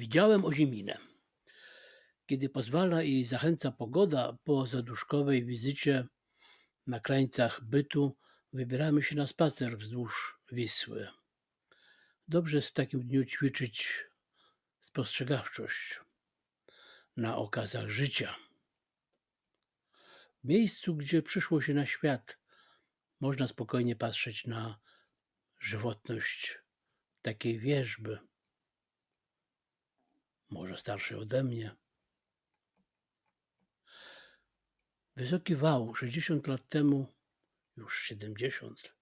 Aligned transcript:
Widziałem 0.00 0.44
Oziminę. 0.44 0.98
Kiedy 2.26 2.48
pozwala 2.48 3.02
i 3.02 3.24
zachęca 3.24 3.72
pogoda, 3.72 4.38
po 4.44 4.66
zaduszkowej 4.66 5.44
wizycie 5.44 6.06
na 6.86 7.00
krańcach 7.00 7.64
bytu 7.64 8.16
wybieramy 8.52 9.02
się 9.02 9.16
na 9.16 9.26
spacer 9.26 9.78
wzdłuż 9.78 10.40
Wisły. 10.52 11.08
Dobrze 12.28 12.56
jest 12.56 12.68
w 12.68 12.72
takim 12.72 13.00
dniu 13.06 13.24
ćwiczyć 13.24 14.06
spostrzegawczość 14.78 16.00
na 17.16 17.36
okazach 17.36 17.88
życia. 17.88 18.36
W 20.44 20.48
miejscu, 20.48 20.96
gdzie 20.96 21.22
przyszło 21.22 21.60
się 21.60 21.74
na 21.74 21.86
świat, 21.86 22.38
można 23.20 23.48
spokojnie 23.48 23.96
patrzeć 23.96 24.46
na 24.46 24.80
żywotność 25.58 26.58
takiej 27.22 27.58
wierzby, 27.58 28.29
może 30.50 30.76
starszej 30.76 31.18
ode 31.18 31.44
mnie. 31.44 31.76
Wysoki 35.16 35.56
wał 35.56 35.94
60 35.94 36.46
lat 36.46 36.68
temu, 36.68 37.06
już 37.76 38.02
70, 38.02 38.94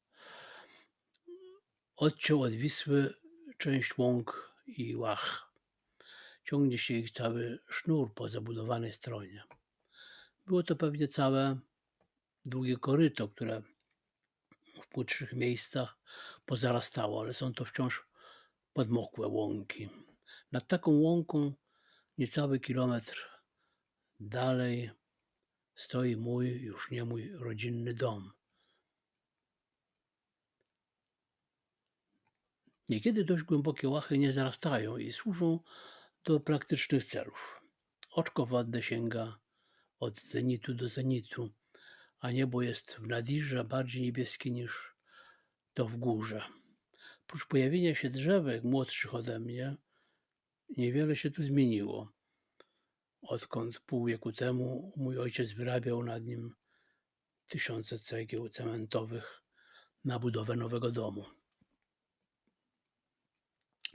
odciął 1.96 2.42
od 2.42 2.52
Wisły 2.52 3.14
część 3.58 3.98
łąk 3.98 4.54
i 4.66 4.96
łach. 4.96 5.52
Ciągnie 6.44 6.78
się 6.78 6.94
ich 6.94 7.10
cały 7.10 7.58
sznur 7.68 8.14
po 8.14 8.28
zabudowanej 8.28 8.92
stronie. 8.92 9.44
Było 10.46 10.62
to 10.62 10.76
pewnie 10.76 11.08
całe 11.08 11.58
długie 12.44 12.76
koryto, 12.76 13.28
które 13.28 13.62
w 14.82 14.86
płytszych 14.88 15.32
miejscach 15.32 15.98
pozarastało, 16.46 17.20
ale 17.20 17.34
są 17.34 17.54
to 17.54 17.64
wciąż 17.64 18.06
podmokłe 18.72 19.28
łąki. 19.28 19.88
Nad 20.52 20.68
taką 20.68 20.90
łąką, 20.90 21.52
niecały 22.18 22.60
kilometr 22.60 23.42
dalej, 24.20 24.90
stoi 25.74 26.16
mój, 26.16 26.62
już 26.62 26.90
nie 26.90 27.04
mój 27.04 27.32
rodzinny 27.32 27.94
dom. 27.94 28.32
Niekiedy 32.88 33.24
dość 33.24 33.42
głębokie 33.42 33.88
łachy 33.88 34.18
nie 34.18 34.32
zarastają 34.32 34.96
i 34.96 35.12
służą 35.12 35.60
do 36.24 36.40
praktycznych 36.40 37.04
celów. 37.04 37.60
Oczko 38.10 38.46
wodne 38.46 38.82
sięga 38.82 39.38
od 39.98 40.20
zenitu 40.20 40.74
do 40.74 40.88
zenitu, 40.88 41.50
a 42.20 42.30
niebo 42.30 42.62
jest 42.62 42.94
w 42.94 43.06
nadirze 43.06 43.64
bardziej 43.64 44.02
niebieskie 44.02 44.50
niż 44.50 44.94
to 45.74 45.88
w 45.88 45.96
górze. 45.96 46.42
Prócz 47.26 47.46
pojawienia 47.46 47.94
się 47.94 48.10
drzewek 48.10 48.64
młodszych 48.64 49.14
ode 49.14 49.40
mnie, 49.40 49.76
niewiele 50.76 51.16
się 51.16 51.30
tu 51.30 51.42
zmieniło, 51.42 52.12
odkąd 53.22 53.80
pół 53.80 54.06
wieku 54.06 54.32
temu 54.32 54.92
mój 54.96 55.18
ojciec 55.18 55.52
wyrabiał 55.52 56.02
nad 56.02 56.24
nim 56.24 56.54
tysiące 57.48 57.98
cegieł 57.98 58.48
cementowych 58.48 59.42
na 60.04 60.18
budowę 60.18 60.56
nowego 60.56 60.90
domu. 60.90 61.24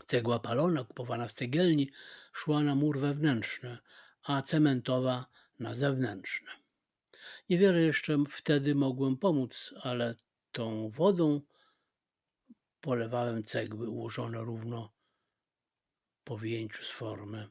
Cegła 0.08 0.40
palona, 0.40 0.84
kupowana 0.84 1.28
w 1.28 1.32
cegielni, 1.32 1.92
szła 2.34 2.64
na 2.64 2.76
mur 2.76 3.00
wewnętrzny, 3.00 3.78
a 4.24 4.42
cementowa 4.42 5.26
na 5.60 5.76
zewnętrzny. 5.76 6.52
Niewiele 7.50 7.82
jeszcze 7.82 8.18
wtedy 8.30 8.76
mogłem 8.76 9.18
pomóc, 9.18 9.74
ale 9.82 10.16
tą 10.52 10.90
wodą 10.90 11.42
polewałem 12.82 13.44
cegły 13.44 13.90
ułożone 13.90 14.42
równo 14.42 14.94
po 16.24 16.38
wyjęciu 16.38 16.84
z 16.84 16.90
formy. 16.90 17.50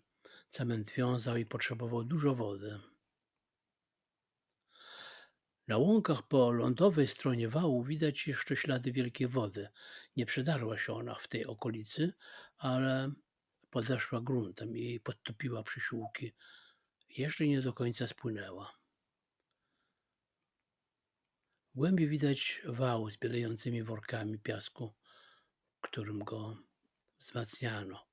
Cement 0.50 0.90
wiązał 0.90 1.36
i 1.36 1.46
potrzebował 1.46 2.04
dużo 2.04 2.34
wody. 2.34 2.80
Na 5.68 5.78
łąkach 5.78 6.22
po 6.22 6.52
lądowej 6.52 7.08
stronie 7.08 7.48
wału 7.48 7.84
widać 7.84 8.26
jeszcze 8.26 8.56
ślady 8.56 8.92
wielkiej 8.92 9.28
wody. 9.28 9.68
Nie 10.16 10.26
przedarła 10.26 10.78
się 10.78 10.92
ona 10.94 11.14
w 11.14 11.28
tej 11.28 11.46
okolicy, 11.46 12.12
ale 12.58 13.12
podeszła 13.70 14.20
gruntem 14.20 14.76
i 14.76 15.00
podtopiła 15.00 15.62
przysiłki. 15.62 16.32
Jeszcze 17.08 17.46
nie 17.46 17.62
do 17.62 17.72
końca 17.72 18.06
spłynęła. 18.06 18.72
W 21.74 21.76
głębi 21.76 22.08
widać 22.08 22.62
wał 22.64 23.10
z 23.10 23.16
bielejącymi 23.16 23.82
workami 23.82 24.38
piasku, 24.38 24.94
którym 25.80 26.18
go 26.18 26.56
wzmacniano. 27.18 28.11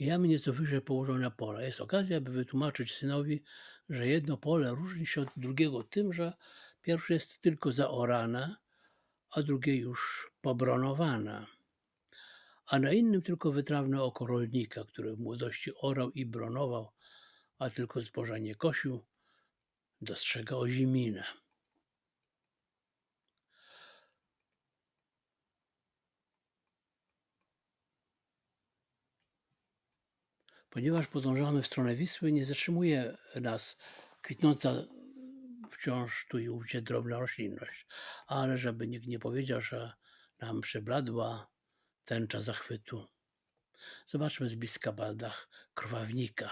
Mijamy 0.00 0.28
nieco 0.28 0.52
wyżej 0.52 0.80
położone 0.80 1.30
pola. 1.30 1.62
Jest 1.62 1.80
okazja, 1.80 2.20
by 2.20 2.30
wytłumaczyć 2.30 2.94
synowi, 2.94 3.42
że 3.88 4.06
jedno 4.06 4.36
pole 4.36 4.70
różni 4.70 5.06
się 5.06 5.20
od 5.20 5.28
drugiego 5.36 5.82
tym, 5.82 6.12
że 6.12 6.32
pierwsze 6.82 7.14
jest 7.14 7.40
tylko 7.40 7.72
zaorane, 7.72 8.56
a 9.30 9.42
drugie 9.42 9.76
już 9.76 10.30
pobronowane. 10.40 11.46
A 12.66 12.78
na 12.78 12.92
innym 12.92 13.22
tylko 13.22 13.52
wytrawne 13.52 14.02
oko 14.02 14.26
rolnika, 14.26 14.84
który 14.84 15.16
w 15.16 15.20
młodości 15.20 15.70
orał 15.80 16.10
i 16.10 16.26
bronował, 16.26 16.92
a 17.58 17.70
tylko 17.70 18.02
zboża 18.02 18.38
nie 18.38 18.54
kosił, 18.54 19.04
dostrzega 20.00 20.56
oziminę. 20.56 21.24
Ponieważ 30.76 31.06
podążamy 31.06 31.62
w 31.62 31.66
stronę 31.66 31.94
Wisły, 31.94 32.32
nie 32.32 32.44
zatrzymuje 32.44 33.16
nas 33.34 33.78
kwitnąca 34.22 34.72
wciąż 35.70 36.26
tu 36.28 36.38
i 36.38 36.48
ówdzie 36.48 36.82
drobna 36.82 37.18
roślinność, 37.18 37.86
ale 38.26 38.58
żeby 38.58 38.86
nikt 38.86 39.06
nie 39.06 39.18
powiedział, 39.18 39.60
że 39.60 39.92
nam 40.40 40.60
przybladła 40.60 41.50
tęcza 42.04 42.40
zachwytu. 42.40 43.06
Zobaczmy 44.06 44.48
z 44.48 44.54
bliska 44.54 44.92
baldach 44.92 45.48
krwawnika. 45.74 46.50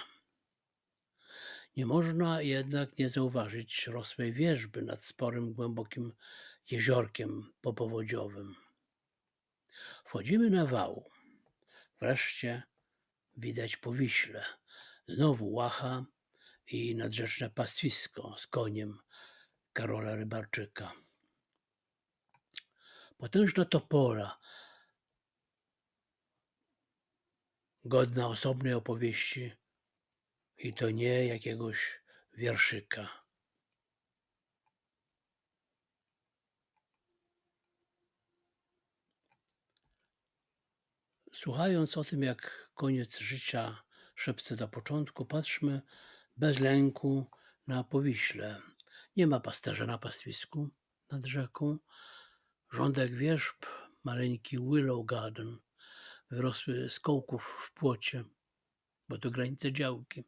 Nie 1.76 1.86
można 1.86 2.42
jednak 2.42 2.98
nie 2.98 3.08
zauważyć 3.08 3.86
rosłej 3.86 4.32
wierzby 4.32 4.82
nad 4.82 5.02
sporym, 5.02 5.52
głębokim 5.52 6.12
jeziorkiem 6.70 7.52
popowodziowym. 7.60 8.54
Wchodzimy 10.04 10.50
na 10.50 10.66
wał. 10.66 11.10
Wreszcie 12.00 12.62
widać 13.36 13.76
po 13.76 13.92
Wiśle. 13.92 14.44
Znowu 15.08 15.52
łacha 15.52 16.04
i 16.66 16.94
nadrzeczne 16.94 17.50
pastwisko 17.50 18.34
z 18.38 18.46
koniem 18.46 18.98
Karola 19.72 20.14
Rybarczyka. 20.14 20.92
Potężna 23.18 23.64
topola, 23.64 24.38
godna 27.84 28.28
osobnej 28.28 28.74
opowieści 28.74 29.52
i 30.58 30.74
to 30.74 30.90
nie 30.90 31.26
jakiegoś 31.26 32.00
wierszyka. 32.34 33.23
Słuchając 41.34 41.96
o 41.96 42.04
tym, 42.04 42.22
jak 42.22 42.70
koniec 42.74 43.18
życia 43.18 43.82
szepce 44.14 44.56
na 44.56 44.68
początku, 44.68 45.26
patrzmy 45.26 45.82
bez 46.36 46.60
lęku 46.60 47.30
na 47.66 47.84
powiśle. 47.84 48.62
Nie 49.16 49.26
ma 49.26 49.40
pasterza 49.40 49.86
na 49.86 49.98
pastwisku 49.98 50.70
nad 51.10 51.24
rzeką. 51.24 51.78
Rządek 52.72 53.14
wierzb, 53.14 53.66
maleńki 54.04 54.58
willow 54.58 55.06
garden, 55.06 55.58
wyrosły 56.30 56.90
z 56.90 57.00
kołków 57.00 57.56
w 57.60 57.72
płocie, 57.72 58.24
bo 59.08 59.18
to 59.18 59.30
granice 59.30 59.72
działki. 59.72 60.24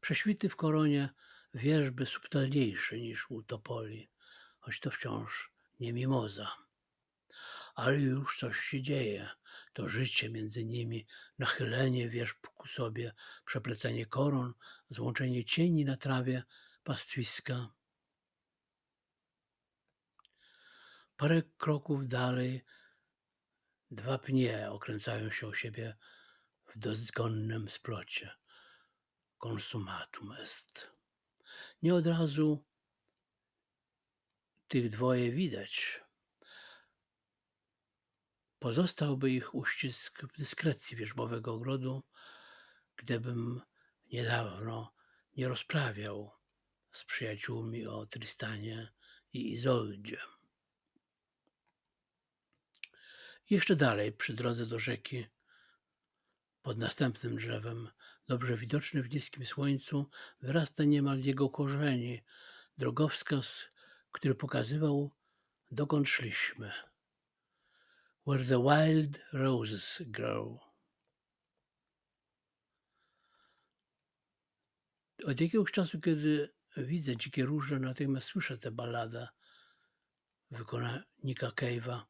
Prześwity 0.00 0.48
w 0.48 0.56
koronie 0.56 1.08
wierzby 1.54 2.06
subtelniejsze 2.06 2.98
niż 2.98 3.30
u 3.30 3.42
topoli, 3.42 4.10
choć 4.60 4.80
to 4.80 4.90
wciąż 4.90 5.52
nie 5.80 5.92
mimoza. 5.92 6.67
Ale 7.78 7.96
już 7.96 8.38
coś 8.38 8.56
się 8.60 8.82
dzieje 8.82 9.28
to 9.72 9.88
życie 9.88 10.30
między 10.30 10.64
nimi, 10.64 11.06
nachylenie 11.38 12.08
wierzb 12.08 12.46
ku 12.46 12.68
sobie, 12.68 13.14
przeplecenie 13.44 14.06
koron, 14.06 14.54
złączenie 14.90 15.44
cieni 15.44 15.84
na 15.84 15.96
trawie 15.96 16.42
pastwiska. 16.84 17.68
Parę 21.16 21.42
kroków 21.58 22.08
dalej 22.08 22.64
dwa 23.90 24.18
pnie 24.18 24.70
okręcają 24.70 25.30
się 25.30 25.46
o 25.46 25.54
siebie 25.54 25.96
w 26.66 26.78
dozgonnym 26.78 27.70
splocie. 27.70 28.30
Konsumatum 29.38 30.32
est. 30.32 30.92
Nie 31.82 31.94
od 31.94 32.06
razu 32.06 32.64
tych 34.68 34.90
dwoje 34.90 35.32
widać. 35.32 36.07
Pozostałby 38.58 39.30
ich 39.30 39.54
uścisk 39.54 40.22
dyskrecji 40.38 40.96
wierzbowego 40.96 41.54
ogrodu, 41.54 42.02
gdybym 42.96 43.60
niedawno 44.12 44.94
nie 45.36 45.48
rozprawiał 45.48 46.30
z 46.92 47.04
przyjaciółmi 47.04 47.86
o 47.86 48.06
Tristanie 48.06 48.92
i 49.32 49.52
Izoldzie. 49.52 50.18
Jeszcze 53.50 53.76
dalej, 53.76 54.12
przy 54.12 54.34
drodze 54.34 54.66
do 54.66 54.78
rzeki, 54.78 55.26
pod 56.62 56.78
następnym 56.78 57.36
drzewem, 57.36 57.88
dobrze 58.28 58.56
widoczny 58.56 59.02
w 59.02 59.10
niskim 59.10 59.46
słońcu, 59.46 60.10
wyrasta 60.40 60.84
niemal 60.84 61.20
z 61.20 61.24
jego 61.24 61.50
korzeni 61.50 62.22
drogowskaz, 62.78 63.64
który 64.12 64.34
pokazywał, 64.34 65.10
dokąd 65.70 66.08
szliśmy. 66.08 66.87
Where 68.28 68.44
the 68.44 68.60
wild 68.60 69.20
roses 69.32 70.02
grow. 70.06 70.60
Od 75.26 75.40
jakiegoś 75.40 75.72
czasu, 75.72 76.00
kiedy 76.00 76.54
widzę 76.76 77.16
dzikie 77.16 77.44
róże, 77.44 77.78
natychmiast 77.78 78.28
słyszę 78.28 78.58
tę 78.58 78.70
balladę 78.70 79.28
wykonania 80.50 81.02
Cave'a 81.56 82.02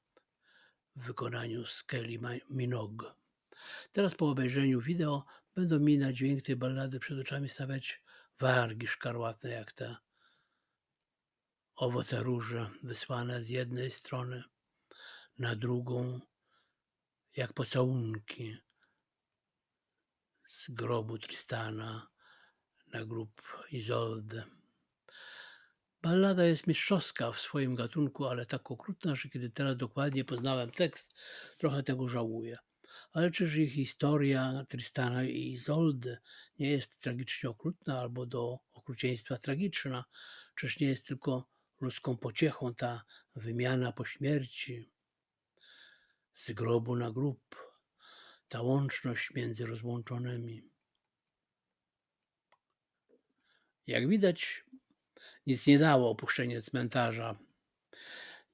w 0.96 1.06
wykonaniu 1.06 1.66
Skelly 1.66 2.18
Minogue. 2.50 3.14
Teraz 3.92 4.14
po 4.14 4.30
obejrzeniu 4.30 4.80
wideo 4.80 5.24
będą 5.54 5.78
mi 5.78 5.98
na 5.98 6.12
dźwięk 6.12 6.42
tej 6.42 6.56
ballady 6.56 7.00
przed 7.00 7.18
oczami 7.18 7.48
stawiać 7.48 8.02
wargi 8.38 8.86
szkarłatne 8.86 9.50
jak 9.50 9.72
te 9.72 9.96
owoce 11.76 12.22
róże 12.22 12.70
wysłane 12.82 13.42
z 13.42 13.48
jednej 13.48 13.90
strony 13.90 14.44
na 15.38 15.56
drugą 15.56 16.20
jak 17.36 17.52
pocałunki 17.52 18.56
z 20.46 20.70
grobu 20.70 21.18
Tristana 21.18 22.08
na 22.92 23.04
grób 23.04 23.42
Izoldy. 23.72 24.42
Ballada 26.02 26.44
jest 26.44 26.66
mistrzowska 26.66 27.32
w 27.32 27.40
swoim 27.40 27.74
gatunku, 27.74 28.26
ale 28.26 28.46
tak 28.46 28.70
okrutna, 28.70 29.14
że 29.14 29.28
kiedy 29.28 29.50
teraz 29.50 29.76
dokładnie 29.76 30.24
poznałem 30.24 30.70
tekst, 30.70 31.14
trochę 31.58 31.82
tego 31.82 32.08
żałuję. 32.08 32.58
Ale 33.12 33.30
czyż 33.30 33.56
ich 33.56 33.72
historia 33.72 34.64
Tristana 34.68 35.24
i 35.24 35.52
Izoldy 35.52 36.18
nie 36.58 36.70
jest 36.70 36.98
tragicznie 36.98 37.50
okrutna 37.50 37.98
albo 37.98 38.26
do 38.26 38.58
okrucieństwa 38.72 39.38
tragiczna? 39.38 40.04
Czyż 40.54 40.80
nie 40.80 40.88
jest 40.88 41.06
tylko 41.06 41.48
ludzką 41.80 42.16
pociechą 42.16 42.74
ta 42.74 43.04
wymiana 43.36 43.92
po 43.92 44.04
śmierci 44.04 44.90
z 46.38 46.52
grobu 46.52 46.96
na 46.96 47.10
grób, 47.10 47.56
ta 48.48 48.62
łączność 48.62 49.30
między 49.34 49.66
rozłączonymi? 49.66 50.62
Jak 53.86 54.08
widać, 54.08 54.64
nic 55.46 55.66
nie 55.66 55.78
dało 55.78 56.10
opuszczenie 56.10 56.62
cmentarza. 56.62 57.38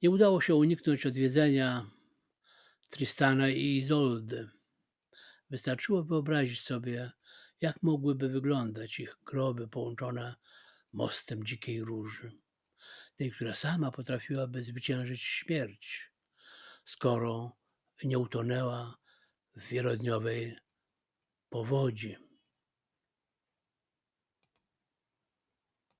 Nie 0.01 0.09
udało 0.09 0.41
się 0.41 0.55
uniknąć 0.55 1.05
odwiedzenia 1.05 1.89
Tristana 2.89 3.49
i 3.49 3.77
Izoldy. 3.77 4.49
Wystarczyło 5.49 6.03
wyobrazić 6.03 6.61
sobie, 6.61 7.11
jak 7.61 7.83
mogłyby 7.83 8.29
wyglądać 8.29 8.99
ich 8.99 9.17
groby 9.25 9.67
połączone 9.67 10.35
mostem 10.93 11.45
dzikiej 11.45 11.81
róży, 11.81 12.31
tej, 13.15 13.31
która 13.31 13.55
sama 13.55 13.91
potrafiłaby 13.91 14.63
zwyciężyć 14.63 15.21
śmierć, 15.21 16.11
skoro 16.85 17.64
nie 18.03 18.19
utonęła 18.19 18.95
w 19.55 19.67
wielodniowej 19.67 20.57
powodzi. 21.49 22.15